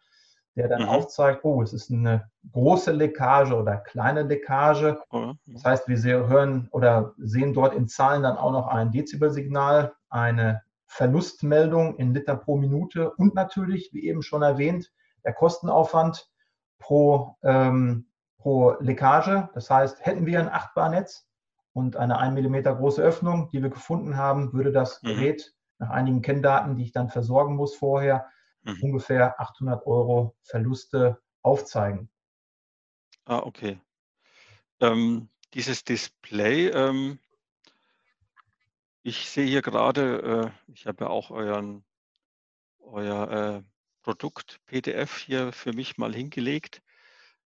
der 0.55 0.67
dann 0.67 0.83
mhm. 0.83 0.89
aufzeigt, 0.89 1.43
oh, 1.43 1.61
es 1.61 1.71
ist 1.71 1.91
eine 1.91 2.29
große 2.51 2.91
Leckage 2.91 3.53
oder 3.53 3.77
kleine 3.77 4.23
Leckage. 4.23 4.99
Mhm. 5.11 5.37
Das 5.45 5.63
heißt, 5.63 5.87
wir 5.87 6.27
hören 6.27 6.67
oder 6.71 7.13
sehen 7.17 7.53
dort 7.53 7.75
in 7.75 7.87
Zahlen 7.87 8.23
dann 8.23 8.37
auch 8.37 8.51
noch 8.51 8.67
ein 8.67 8.91
Dezibelsignal, 8.91 9.93
eine 10.09 10.63
Verlustmeldung 10.87 11.97
in 11.97 12.13
Liter 12.13 12.35
pro 12.35 12.57
Minute 12.57 13.11
und 13.11 13.35
natürlich, 13.35 13.91
wie 13.93 14.07
eben 14.07 14.23
schon 14.23 14.41
erwähnt, 14.41 14.91
der 15.25 15.33
Kostenaufwand 15.33 16.27
pro, 16.79 17.35
ähm, 17.43 18.07
pro 18.37 18.75
Leckage. 18.79 19.49
Das 19.53 19.69
heißt, 19.69 20.05
hätten 20.05 20.25
wir 20.25 20.39
ein 20.39 20.49
8-Bar-Netz 20.49 21.27
und 21.73 21.97
eine 21.97 22.17
1 22.17 22.39
mm 22.39 22.61
große 22.63 23.01
Öffnung, 23.01 23.49
die 23.49 23.61
wir 23.61 23.69
gefunden 23.69 24.17
haben, 24.17 24.53
würde 24.53 24.71
das 24.71 25.03
mhm. 25.03 25.09
Gerät 25.09 25.53
nach 25.79 25.89
einigen 25.89 26.21
Kenndaten, 26.21 26.75
die 26.75 26.83
ich 26.83 26.91
dann 26.91 27.09
versorgen 27.09 27.55
muss 27.55 27.75
vorher, 27.75 28.27
mhm. 28.63 28.77
ungefähr 28.81 29.39
800 29.39 29.85
Euro 29.85 30.35
Verluste 30.41 31.21
aufzeigen. 31.41 32.09
Ah, 33.25 33.39
okay. 33.39 33.79
Ähm, 34.79 35.29
dieses 35.53 35.83
Display, 35.83 36.67
ähm, 36.67 37.19
ich 39.03 39.29
sehe 39.29 39.45
hier 39.45 39.61
gerade, 39.61 40.53
äh, 40.67 40.71
ich 40.71 40.85
habe 40.85 41.05
ja 41.05 41.09
auch 41.09 41.31
euren, 41.31 41.83
euer 42.79 43.31
äh, 43.31 43.63
Produkt 44.01 44.59
PDF 44.65 45.17
hier 45.17 45.51
für 45.51 45.73
mich 45.73 45.97
mal 45.97 46.13
hingelegt. 46.13 46.81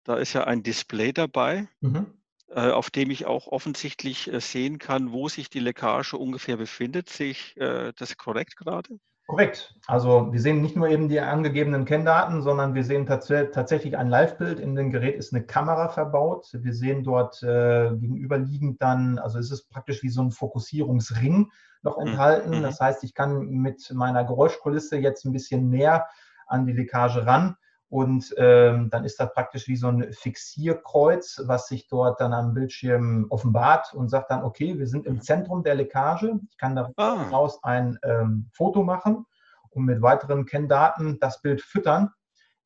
Da 0.04 0.18
ist 0.18 0.34
ja 0.34 0.46
ein 0.46 0.64
Display 0.64 1.14
dabei. 1.14 1.68
Mhm. 1.82 2.19
Äh, 2.52 2.72
auf 2.72 2.90
dem 2.90 3.12
ich 3.12 3.28
auch 3.28 3.46
offensichtlich 3.48 4.34
äh, 4.34 4.40
sehen 4.40 4.80
kann, 4.80 5.12
wo 5.12 5.30
sich 5.30 5.52
die 5.52 5.60
Leckage 5.60 6.16
ungefähr 6.16 6.58
befindet. 6.58 7.08
Sehe 7.08 7.30
ich 7.30 7.56
äh, 7.58 7.94
das 7.96 8.18
korrekt 8.18 8.58
gerade? 8.58 8.98
Korrekt. 9.28 9.76
Also 9.86 10.34
wir 10.34 10.42
sehen 10.42 10.60
nicht 10.64 10.76
nur 10.76 10.88
eben 10.88 11.10
die 11.10 11.20
angegebenen 11.20 11.86
Kenndaten, 11.86 12.42
sondern 12.42 12.74
wir 12.74 12.84
sehen 12.84 13.06
tats 13.06 13.28
tatsächlich 13.28 13.96
ein 13.96 14.10
Live-Bild. 14.10 14.60
In 14.60 14.74
dem 14.74 14.90
Gerät 14.90 15.18
ist 15.18 15.32
eine 15.32 15.44
Kamera 15.44 15.90
verbaut. 15.90 16.50
Wir 16.52 16.74
sehen 16.74 17.04
dort 17.04 17.44
äh, 17.44 17.92
gegenüberliegend 17.96 18.82
dann, 18.82 19.20
also 19.20 19.38
es 19.38 19.52
ist 19.52 19.70
praktisch 19.70 20.02
wie 20.02 20.10
so 20.10 20.24
ein 20.24 20.32
Fokussierungsring 20.32 21.52
noch 21.84 22.00
mhm. 22.00 22.08
enthalten. 22.08 22.58
Mhm. 22.58 22.64
Das 22.64 22.80
heißt, 22.80 23.04
ich 23.04 23.14
kann 23.14 23.46
mit 23.48 23.94
meiner 23.94 24.24
Geräuschkulisse 24.24 24.98
jetzt 24.98 25.24
ein 25.24 25.34
bisschen 25.34 25.70
näher 25.70 26.08
an 26.48 26.66
die 26.66 26.74
Leckage 26.74 27.28
ran 27.28 27.58
Und 27.90 28.36
ähm, 28.38 28.92
dann 28.92 29.04
ist 29.04 29.20
das 29.20 29.34
praktisch 29.34 29.68
wie 29.68 29.76
so 29.76 29.88
ein 29.88 30.14
Fixierkreuz, 30.14 31.42
was 31.46 31.68
sich 31.68 31.88
dort 31.88 32.22
dann 32.22 32.34
am 32.34 32.54
Bildschirm 32.54 33.26
offenbart 33.30 33.94
und 33.96 34.10
sagt 34.10 34.30
dann, 34.30 34.44
okay, 34.44 34.78
wir 34.78 34.86
sind 34.88 35.08
im 35.08 35.22
Zentrum 35.22 35.64
der 35.64 35.74
Leckage. 35.74 36.40
Ich 36.52 36.58
kann 36.58 36.76
daraus 36.76 37.60
ah. 37.64 37.68
ein 37.68 37.98
ähm, 38.04 38.50
Foto 38.54 38.84
machen 38.84 39.26
und 39.72 39.86
mit 39.86 40.04
weiteren 40.04 40.46
Kenndaten 40.46 41.20
das 41.20 41.42
Bild 41.42 41.62
füttern, 41.62 42.12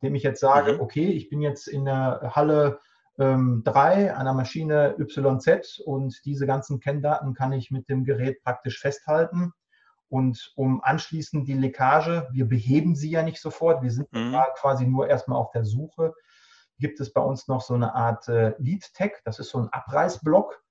indem 0.02 0.16
ich 0.16 0.24
jetzt 0.24 0.42
sage, 0.42 0.74
mhm. 0.74 0.82
okay, 0.82 1.08
ich 1.08 1.30
bin 1.30 1.42
jetzt 1.42 1.68
in 1.68 1.86
der 1.86 2.34
Halle 2.36 2.80
ähm, 3.18 3.62
3 3.64 4.18
einer 4.18 4.34
Maschine 4.34 4.96
YZ 4.98 5.80
und 5.86 6.20
diese 6.26 6.46
ganzen 6.46 6.82
Kenndaten 6.82 7.34
kann 7.34 7.54
ich 7.54 7.72
mit 7.72 7.88
dem 7.88 8.04
Gerät 8.04 8.44
praktisch 8.44 8.80
festhalten 8.80 9.54
und 10.14 10.54
um 10.56 10.84
anschließend 10.84 11.48
die 11.48 11.56
Leckage, 11.56 12.28
wir 12.32 12.48
beheben 12.48 12.96
sie 12.96 13.10
ja 13.10 13.24
nicht 13.24 13.42
sofort, 13.42 13.82
wir 13.82 13.90
sind 13.90 14.14
mhm. 14.14 14.38
quasi 14.58 14.86
nur 14.86 15.08
erstmal 15.08 15.40
auf 15.40 15.50
der 15.50 15.66
Suche, 15.66 16.14
gibt 16.78 17.00
es 17.00 17.12
bei 17.12 17.22
uns 17.22 17.48
noch 17.48 17.62
so 17.62 17.74
eine 17.74 17.96
Art 17.96 18.28
äh, 18.28 18.54
Lead-Tag, 18.60 19.24
das 19.26 19.40
ist 19.40 19.50
so 19.50 19.58
ein 19.58 19.70
Abreißblock. 19.70 20.64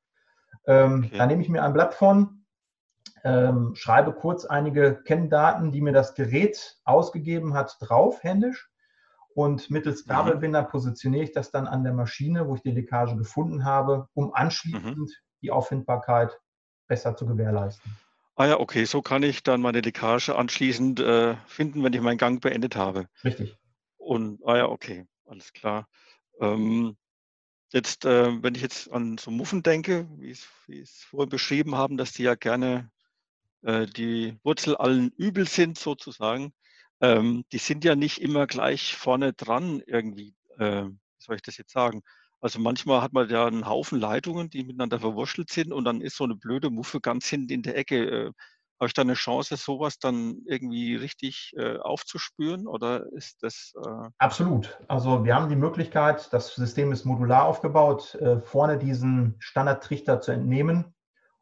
Ähm, 0.68 1.06
okay. 1.06 1.18
Da 1.18 1.26
nehme 1.26 1.42
ich 1.42 1.48
mir 1.48 1.64
ein 1.64 1.72
Blatt 1.72 1.92
von, 1.92 2.44
ähm, 3.24 3.74
schreibe 3.74 4.12
kurz 4.12 4.44
einige 4.44 5.02
Kenndaten, 5.02 5.72
die 5.72 5.80
mir 5.80 5.92
das 5.92 6.14
Gerät 6.14 6.78
ausgegeben 6.84 7.54
hat, 7.54 7.78
drauf, 7.80 8.22
händisch. 8.22 8.70
Und 9.34 9.70
mittels 9.70 10.06
Kabelbinder 10.06 10.62
mhm. 10.62 10.68
positioniere 10.68 11.24
ich 11.24 11.32
das 11.32 11.50
dann 11.50 11.66
an 11.66 11.82
der 11.82 11.94
Maschine, 11.94 12.46
wo 12.46 12.54
ich 12.54 12.62
die 12.62 12.70
Leckage 12.70 13.16
gefunden 13.16 13.64
habe, 13.64 14.06
um 14.14 14.32
anschließend 14.32 14.96
mhm. 14.96 15.08
die 15.40 15.50
Auffindbarkeit 15.50 16.38
besser 16.86 17.16
zu 17.16 17.26
gewährleisten. 17.26 17.90
Ah 18.34 18.46
ja, 18.46 18.60
okay, 18.60 18.84
so 18.84 19.02
kann 19.02 19.22
ich 19.22 19.42
dann 19.42 19.60
meine 19.60 19.80
Leckage 19.80 20.34
anschließend 20.34 21.00
äh, 21.00 21.36
finden, 21.46 21.82
wenn 21.82 21.92
ich 21.92 22.00
meinen 22.00 22.18
Gang 22.18 22.40
beendet 22.40 22.76
habe. 22.76 23.08
Richtig. 23.22 23.56
Und, 23.98 24.40
ah 24.46 24.56
ja, 24.56 24.68
okay, 24.68 25.06
alles 25.26 25.52
klar. 25.52 25.88
Ähm, 26.40 26.96
jetzt, 27.72 28.04
äh, 28.04 28.42
wenn 28.42 28.54
ich 28.54 28.62
jetzt 28.62 28.90
an 28.90 29.18
so 29.18 29.30
Muffen 29.30 29.62
denke, 29.62 30.08
wie 30.16 30.30
es, 30.30 30.48
wie 30.66 30.80
es 30.80 31.04
vorhin 31.04 31.28
beschrieben 31.28 31.76
haben, 31.76 31.96
dass 31.96 32.12
die 32.12 32.22
ja 32.22 32.34
gerne 32.34 32.90
äh, 33.62 33.86
die 33.86 34.38
Wurzel 34.42 34.76
allen 34.76 35.10
Übel 35.16 35.46
sind, 35.46 35.78
sozusagen, 35.78 36.52
ähm, 37.00 37.44
die 37.52 37.58
sind 37.58 37.84
ja 37.84 37.96
nicht 37.96 38.18
immer 38.18 38.46
gleich 38.46 38.96
vorne 38.96 39.34
dran 39.34 39.82
irgendwie, 39.86 40.34
äh, 40.58 40.84
wie 40.84 40.98
soll 41.18 41.36
ich 41.36 41.42
das 41.42 41.58
jetzt 41.58 41.72
sagen? 41.72 42.02
Also 42.42 42.58
manchmal 42.58 43.02
hat 43.02 43.12
man 43.12 43.30
ja 43.30 43.46
einen 43.46 43.68
Haufen 43.68 44.00
Leitungen, 44.00 44.50
die 44.50 44.64
miteinander 44.64 44.98
verwurschtelt 44.98 45.48
sind 45.50 45.72
und 45.72 45.84
dann 45.84 46.00
ist 46.00 46.16
so 46.16 46.24
eine 46.24 46.34
blöde 46.34 46.70
Muffe 46.70 47.00
ganz 47.00 47.26
hinten 47.26 47.52
in 47.52 47.62
der 47.62 47.78
Ecke. 47.78 47.96
Äh, 48.04 48.32
Habe 48.80 48.88
ich 48.88 48.94
da 48.94 49.02
eine 49.02 49.14
Chance, 49.14 49.56
sowas 49.56 50.00
dann 50.00 50.42
irgendwie 50.46 50.96
richtig 50.96 51.52
äh, 51.56 51.78
aufzuspüren 51.78 52.66
oder 52.66 53.06
ist 53.12 53.44
das? 53.44 53.72
Äh 53.76 54.08
Absolut. 54.18 54.76
Also 54.88 55.24
wir 55.24 55.36
haben 55.36 55.50
die 55.50 55.56
Möglichkeit, 55.56 56.32
das 56.32 56.52
System 56.52 56.90
ist 56.90 57.04
modular 57.04 57.44
aufgebaut, 57.44 58.16
äh, 58.16 58.40
vorne 58.40 58.76
diesen 58.76 59.36
Standardtrichter 59.38 60.20
zu 60.20 60.32
entnehmen 60.32 60.96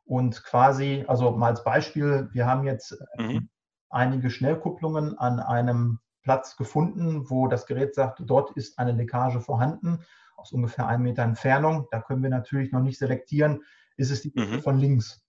und 0.04 0.44
quasi, 0.44 1.06
also 1.08 1.30
mal 1.30 1.48
als 1.48 1.64
Beispiel, 1.64 2.28
wir 2.32 2.44
haben 2.44 2.64
jetzt 2.64 2.92
äh, 3.16 3.22
mhm. 3.22 3.48
einige 3.88 4.28
Schnellkupplungen 4.28 5.16
an 5.16 5.40
einem 5.40 5.98
Platz 6.22 6.58
gefunden, 6.58 7.30
wo 7.30 7.48
das 7.48 7.64
Gerät 7.64 7.94
sagt, 7.94 8.20
dort 8.22 8.50
ist 8.50 8.78
eine 8.78 8.92
Leckage 8.92 9.40
vorhanden 9.40 10.04
aus 10.40 10.52
ungefähr 10.52 10.86
einem 10.86 11.04
Meter 11.04 11.22
Entfernung. 11.22 11.86
Da 11.90 12.00
können 12.00 12.22
wir 12.22 12.30
natürlich 12.30 12.72
noch 12.72 12.80
nicht 12.80 12.98
selektieren, 12.98 13.62
ist 13.96 14.10
es 14.10 14.22
die 14.22 14.32
mhm. 14.34 14.62
von 14.62 14.78
links. 14.78 15.22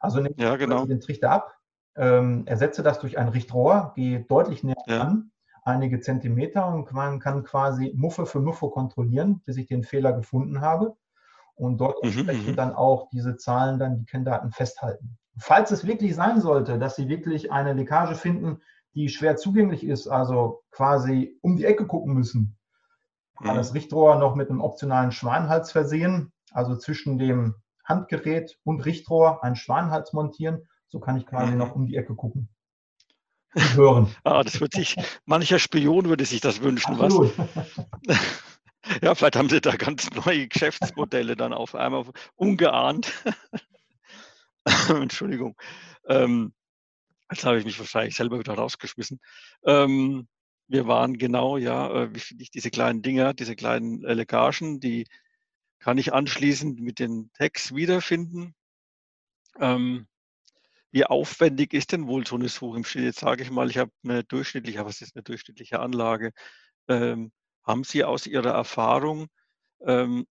Also 0.00 0.20
nehme 0.20 0.34
ja, 0.38 0.56
genau. 0.56 0.86
den 0.86 1.00
Trichter 1.00 1.30
ab, 1.30 1.56
ähm, 1.96 2.46
ersetze 2.46 2.82
das 2.82 3.00
durch 3.00 3.18
ein 3.18 3.28
Richtrohr, 3.28 3.92
gehe 3.96 4.20
deutlich 4.20 4.62
näher 4.62 4.76
ja. 4.86 5.00
an, 5.00 5.30
einige 5.64 6.00
Zentimeter 6.00 6.66
und 6.68 6.92
man 6.92 7.18
kann 7.18 7.44
quasi 7.44 7.92
Muffe 7.96 8.26
für 8.26 8.40
Muffe 8.40 8.68
kontrollieren, 8.70 9.42
bis 9.44 9.56
ich 9.56 9.66
den 9.66 9.82
Fehler 9.82 10.12
gefunden 10.12 10.60
habe 10.60 10.96
und 11.54 11.78
dort 11.78 12.02
mhm, 12.02 12.10
entsprechend 12.10 12.48
mhm. 12.48 12.56
dann 12.56 12.74
auch 12.74 13.08
diese 13.10 13.36
Zahlen, 13.36 13.78
dann 13.78 13.98
die 13.98 14.04
Kenndaten 14.04 14.52
festhalten. 14.52 15.18
Falls 15.38 15.70
es 15.70 15.86
wirklich 15.86 16.14
sein 16.14 16.40
sollte, 16.40 16.78
dass 16.78 16.96
Sie 16.96 17.08
wirklich 17.08 17.52
eine 17.52 17.72
Leckage 17.72 18.14
finden, 18.14 18.60
die 18.94 19.08
schwer 19.08 19.36
zugänglich 19.36 19.84
ist, 19.84 20.08
also 20.08 20.62
quasi 20.70 21.38
um 21.42 21.56
die 21.56 21.64
Ecke 21.64 21.86
gucken 21.86 22.14
müssen, 22.14 22.57
kann 23.44 23.56
das 23.56 23.74
Richtrohr 23.74 24.16
noch 24.16 24.34
mit 24.34 24.50
einem 24.50 24.60
optionalen 24.60 25.12
Schwanhals 25.12 25.72
versehen, 25.72 26.32
also 26.52 26.76
zwischen 26.76 27.18
dem 27.18 27.54
Handgerät 27.84 28.58
und 28.64 28.84
Richtrohr 28.84 29.42
einen 29.42 29.56
Schwanhals 29.56 30.12
montieren. 30.12 30.68
So 30.88 31.00
kann 31.00 31.16
ich 31.16 31.26
quasi 31.26 31.52
mhm. 31.52 31.58
noch 31.58 31.74
um 31.74 31.86
die 31.86 31.96
Ecke 31.96 32.14
gucken. 32.14 32.48
Und 33.54 33.76
hören. 33.76 34.16
ah, 34.24 34.42
das 34.42 34.60
wird 34.60 34.72
sich, 34.72 34.96
mancher 35.24 35.58
Spion 35.58 36.06
würde 36.06 36.24
sich 36.24 36.40
das 36.40 36.62
wünschen, 36.62 37.00
Absolut. 37.00 37.36
was? 37.38 38.42
ja, 39.02 39.14
vielleicht 39.14 39.36
haben 39.36 39.48
sie 39.48 39.60
da 39.60 39.76
ganz 39.76 40.10
neue 40.10 40.48
Geschäftsmodelle 40.48 41.36
dann 41.36 41.52
auf 41.52 41.74
einmal 41.74 42.04
ungeahnt. 42.36 43.12
Entschuldigung. 44.88 45.56
Ähm, 46.08 46.52
jetzt 47.30 47.44
habe 47.44 47.58
ich 47.58 47.64
mich 47.64 47.78
wahrscheinlich 47.78 48.16
selber 48.16 48.38
wieder 48.38 48.54
rausgeschmissen. 48.54 49.20
Ähm, 49.64 50.28
wir 50.68 50.86
waren 50.86 51.18
genau, 51.18 51.56
ja, 51.56 51.90
äh, 51.90 52.14
wie 52.14 52.20
finde 52.20 52.42
ich 52.42 52.50
diese 52.50 52.70
kleinen 52.70 53.02
Dinger, 53.02 53.34
diese 53.34 53.56
kleinen 53.56 54.04
äh, 54.04 54.14
Leckagen, 54.14 54.80
die 54.80 55.06
kann 55.78 55.98
ich 55.98 56.12
anschließend 56.12 56.80
mit 56.80 56.98
den 56.98 57.30
Tags 57.32 57.74
wiederfinden. 57.74 58.54
Ähm, 59.58 60.06
wie 60.90 61.04
aufwendig 61.04 61.74
ist 61.74 61.92
denn 61.92 62.06
wohl 62.06 62.26
so 62.26 62.36
eine 62.36 62.48
Suche 62.48 62.78
im 62.78 62.84
Schnitt? 62.84 63.04
Jetzt 63.04 63.20
sage 63.20 63.42
ich 63.42 63.50
mal, 63.50 63.70
ich 63.70 63.78
habe 63.78 63.92
eine 64.04 64.24
durchschnittliche, 64.24 64.84
was 64.84 65.00
ist 65.00 65.16
eine 65.16 65.22
durchschnittliche 65.22 65.80
Anlage? 65.80 66.32
Ähm, 66.88 67.32
haben 67.64 67.84
Sie 67.84 68.04
aus 68.04 68.26
Ihrer 68.26 68.50
Erfahrung 68.50 69.28
ähm, 69.80 70.26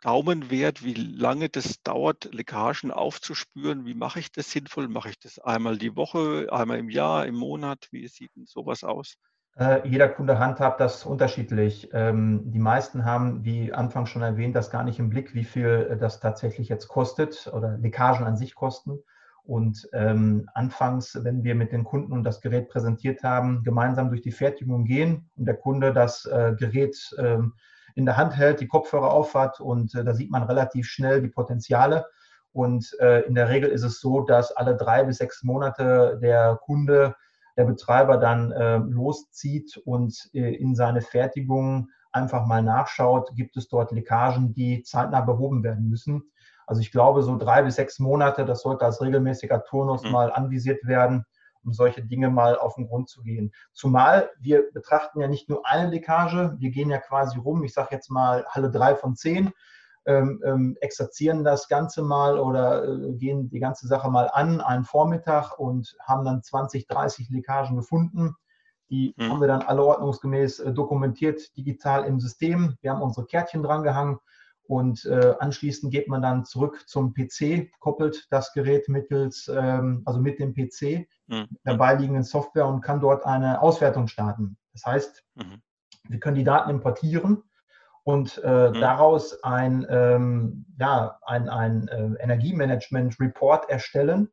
Daumenwert, 0.00 0.84
wie 0.84 0.94
lange 0.94 1.48
das 1.48 1.82
dauert, 1.82 2.32
Leckagen 2.32 2.90
aufzuspüren. 2.90 3.84
Wie 3.84 3.94
mache 3.94 4.20
ich 4.20 4.32
das 4.32 4.50
sinnvoll? 4.50 4.88
Mache 4.88 5.10
ich 5.10 5.18
das 5.18 5.38
einmal 5.38 5.76
die 5.76 5.94
Woche, 5.96 6.48
einmal 6.50 6.78
im 6.78 6.88
Jahr, 6.88 7.26
im 7.26 7.36
Monat? 7.36 7.88
Wie 7.90 8.08
sieht 8.08 8.34
denn 8.34 8.46
sowas 8.46 8.82
aus? 8.84 9.16
Äh, 9.56 9.86
jeder 9.86 10.08
Kunde 10.08 10.38
handhabt 10.38 10.80
das 10.80 11.04
unterschiedlich. 11.04 11.90
Ähm, 11.92 12.50
die 12.50 12.58
meisten 12.58 13.04
haben, 13.04 13.44
wie 13.44 13.72
anfangs 13.72 14.08
schon 14.08 14.22
erwähnt, 14.22 14.56
das 14.56 14.70
gar 14.70 14.84
nicht 14.84 14.98
im 14.98 15.10
Blick, 15.10 15.34
wie 15.34 15.44
viel 15.44 15.98
das 16.00 16.20
tatsächlich 16.20 16.68
jetzt 16.68 16.88
kostet 16.88 17.50
oder 17.52 17.76
Leckagen 17.76 18.24
an 18.24 18.36
sich 18.36 18.54
kosten. 18.54 19.02
Und 19.42 19.88
ähm, 19.92 20.48
anfangs, 20.54 21.18
wenn 21.24 21.42
wir 21.42 21.54
mit 21.54 21.72
den 21.72 21.84
Kunden 21.84 22.22
das 22.22 22.40
Gerät 22.40 22.68
präsentiert 22.68 23.22
haben, 23.22 23.64
gemeinsam 23.64 24.08
durch 24.08 24.22
die 24.22 24.32
Fertigung 24.32 24.84
gehen 24.84 25.28
und 25.36 25.46
der 25.46 25.56
Kunde 25.56 25.92
das 25.92 26.24
äh, 26.26 26.54
Gerät 26.56 26.96
ähm, 27.18 27.54
in 27.94 28.06
der 28.06 28.16
Hand 28.16 28.36
hält, 28.36 28.60
die 28.60 28.68
Kopfhörer 28.68 29.10
aufhat 29.10 29.60
und 29.60 29.94
äh, 29.94 30.04
da 30.04 30.14
sieht 30.14 30.30
man 30.30 30.42
relativ 30.42 30.86
schnell 30.86 31.20
die 31.20 31.28
Potenziale. 31.28 32.06
Und 32.52 32.96
äh, 33.00 33.20
in 33.22 33.34
der 33.34 33.48
Regel 33.48 33.70
ist 33.70 33.84
es 33.84 34.00
so, 34.00 34.22
dass 34.22 34.52
alle 34.52 34.76
drei 34.76 35.04
bis 35.04 35.18
sechs 35.18 35.44
Monate 35.44 36.18
der 36.20 36.58
Kunde, 36.64 37.14
der 37.56 37.64
Betreiber 37.64 38.16
dann 38.16 38.50
äh, 38.52 38.78
loszieht 38.78 39.76
und 39.84 40.30
äh, 40.32 40.54
in 40.54 40.74
seine 40.74 41.00
Fertigung 41.00 41.88
einfach 42.12 42.46
mal 42.46 42.62
nachschaut, 42.62 43.30
gibt 43.36 43.56
es 43.56 43.68
dort 43.68 43.92
Leckagen, 43.92 44.52
die 44.52 44.82
zeitnah 44.82 45.20
behoben 45.20 45.62
werden 45.62 45.88
müssen. 45.88 46.24
Also 46.66 46.80
ich 46.80 46.90
glaube, 46.90 47.22
so 47.22 47.36
drei 47.36 47.62
bis 47.62 47.76
sechs 47.76 47.98
Monate, 47.98 48.44
das 48.44 48.62
sollte 48.62 48.84
als 48.84 49.00
regelmäßiger 49.00 49.62
Turnus 49.64 50.02
mhm. 50.02 50.10
mal 50.10 50.32
anvisiert 50.32 50.84
werden 50.86 51.24
um 51.64 51.72
solche 51.72 52.02
Dinge 52.02 52.30
mal 52.30 52.58
auf 52.58 52.74
den 52.74 52.88
Grund 52.88 53.08
zu 53.08 53.22
gehen. 53.22 53.52
Zumal 53.72 54.30
wir 54.40 54.70
betrachten 54.72 55.20
ja 55.20 55.28
nicht 55.28 55.48
nur 55.48 55.66
eine 55.66 55.90
Leckage, 55.90 56.56
wir 56.58 56.70
gehen 56.70 56.90
ja 56.90 56.98
quasi 56.98 57.38
rum, 57.38 57.64
ich 57.64 57.74
sage 57.74 57.88
jetzt 57.92 58.10
mal 58.10 58.44
Halle 58.48 58.70
3 58.70 58.96
von 58.96 59.16
10, 59.16 59.52
ähm, 60.06 60.42
ähm, 60.44 60.76
exerzieren 60.80 61.44
das 61.44 61.68
Ganze 61.68 62.02
mal 62.02 62.38
oder 62.38 62.84
äh, 62.84 63.12
gehen 63.12 63.50
die 63.50 63.60
ganze 63.60 63.86
Sache 63.86 64.10
mal 64.10 64.30
an, 64.32 64.60
einen 64.60 64.84
Vormittag 64.84 65.58
und 65.58 65.94
haben 66.02 66.24
dann 66.24 66.42
20, 66.42 66.86
30 66.86 67.28
Leckagen 67.30 67.76
gefunden. 67.76 68.34
Die 68.88 69.14
mhm. 69.16 69.30
haben 69.30 69.40
wir 69.40 69.48
dann 69.48 69.62
alle 69.62 69.84
ordnungsgemäß 69.84 70.60
äh, 70.60 70.72
dokumentiert, 70.72 71.56
digital 71.56 72.04
im 72.06 72.18
System. 72.18 72.76
Wir 72.80 72.92
haben 72.92 73.02
unsere 73.02 73.26
Kärtchen 73.26 73.62
dran 73.62 73.82
gehangen 73.82 74.18
und 74.70 75.04
äh, 75.04 75.34
anschließend 75.40 75.90
geht 75.90 76.06
man 76.06 76.22
dann 76.22 76.44
zurück 76.44 76.84
zum 76.86 77.12
PC, 77.12 77.72
koppelt 77.80 78.28
das 78.30 78.52
Gerät 78.52 78.88
mittels, 78.88 79.50
ähm, 79.52 80.02
also 80.04 80.20
mit 80.20 80.38
dem 80.38 80.54
PC, 80.54 81.08
mhm. 81.26 81.48
der 81.66 81.74
beiliegenden 81.74 82.22
Software 82.22 82.68
und 82.68 82.80
kann 82.80 83.00
dort 83.00 83.26
eine 83.26 83.60
Auswertung 83.62 84.06
starten. 84.06 84.56
Das 84.72 84.86
heißt, 84.86 85.24
mhm. 85.34 85.60
wir 86.08 86.20
können 86.20 86.36
die 86.36 86.44
Daten 86.44 86.70
importieren 86.70 87.42
und 88.04 88.40
äh, 88.44 88.68
mhm. 88.68 88.74
daraus 88.74 89.42
ein, 89.42 89.84
ähm, 89.90 90.66
ja, 90.78 91.18
ein, 91.26 91.48
ein 91.48 91.88
äh, 91.88 92.22
Energiemanagement-Report 92.22 93.68
erstellen 93.68 94.30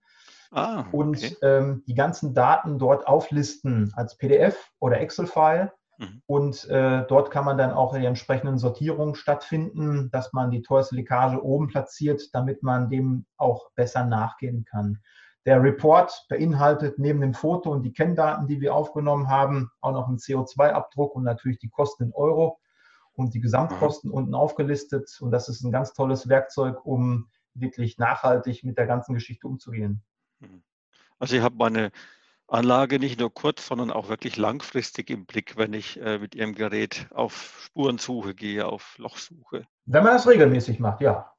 ah, 0.51 0.81
okay. 0.81 0.89
und 0.91 1.37
ähm, 1.41 1.83
die 1.87 1.95
ganzen 1.95 2.35
Daten 2.35 2.77
dort 2.77 3.07
auflisten 3.07 3.91
als 3.95 4.15
PDF 4.19 4.69
oder 4.77 5.01
Excel-File 5.01 5.71
Mhm. 5.97 6.21
Und 6.25 6.65
äh, 6.69 7.05
dort 7.07 7.31
kann 7.31 7.45
man 7.45 7.57
dann 7.57 7.71
auch 7.71 7.95
die 7.95 8.05
entsprechenden 8.05 8.57
Sortierungen 8.57 9.15
stattfinden, 9.15 10.09
dass 10.11 10.33
man 10.33 10.51
die 10.51 10.61
teuerste 10.61 10.95
Leckage 10.95 11.43
oben 11.43 11.67
platziert, 11.67 12.29
damit 12.33 12.63
man 12.63 12.89
dem 12.89 13.25
auch 13.37 13.71
besser 13.71 14.05
nachgehen 14.05 14.65
kann. 14.65 14.99
Der 15.45 15.63
Report 15.63 16.25
beinhaltet 16.29 16.99
neben 16.99 17.21
dem 17.21 17.33
Foto 17.33 17.71
und 17.71 17.83
die 17.83 17.93
Kenndaten, 17.93 18.47
die 18.47 18.59
wir 18.59 18.75
aufgenommen 18.75 19.29
haben, 19.29 19.71
auch 19.79 19.93
noch 19.93 20.07
einen 20.07 20.17
CO2-Abdruck 20.17 21.15
und 21.15 21.23
natürlich 21.23 21.57
die 21.57 21.69
Kosten 21.69 22.03
in 22.03 22.13
Euro 22.13 22.59
und 23.13 23.33
die 23.33 23.39
Gesamtkosten 23.39 24.11
unten 24.11 24.35
aufgelistet. 24.35 25.17
Und 25.21 25.31
das 25.31 25.47
ist 25.47 25.63
ein 25.63 25.71
ganz 25.71 25.93
tolles 25.93 26.27
Werkzeug, 26.27 26.85
um 26.85 27.29
wirklich 27.53 27.97
nachhaltig 27.97 28.63
mit 28.63 28.77
der 28.77 28.87
ganzen 28.87 29.13
Geschichte 29.13 29.47
umzugehen. 29.47 30.03
Mhm. 30.39 30.63
Also 31.17 31.37
ich 31.37 31.41
habe 31.41 31.55
meine 31.55 31.91
Anlage 32.47 32.99
nicht 32.99 33.19
nur 33.19 33.33
kurz, 33.33 33.67
sondern 33.67 33.91
auch 33.91 34.07
wirklich 34.07 34.37
langfristig 34.37 35.09
im 35.09 35.25
Blick, 35.25 35.57
wenn 35.57 35.73
ich 35.73 35.99
äh, 35.99 36.17
mit 36.17 36.33
Ihrem 36.33 36.55
Gerät 36.55 37.07
auf 37.11 37.61
Spurensuche 37.65 38.33
gehe, 38.33 38.65
auf 38.65 38.97
Lochsuche. 38.97 39.67
Wenn 39.85 40.03
man 40.03 40.13
das 40.13 40.27
regelmäßig 40.27 40.79
macht, 40.79 41.01
ja. 41.01 41.33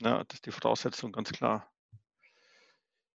Ja, 0.00 0.24
das 0.24 0.34
ist 0.34 0.46
die 0.46 0.52
Voraussetzung, 0.52 1.12
ganz 1.12 1.32
klar. 1.32 1.70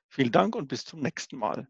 Vielen 0.09 0.33
Dank 0.33 0.57
und 0.57 0.69
bis 0.69 0.85
zum 0.85 1.01
nächsten 1.01 1.37
Mal. 1.37 1.69